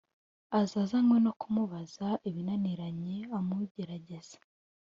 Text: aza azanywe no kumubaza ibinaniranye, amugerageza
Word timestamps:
aza 0.59 0.77
azanywe 0.85 1.17
no 1.25 1.31
kumubaza 1.39 2.07
ibinaniranye, 2.29 3.17
amugerageza 3.37 4.37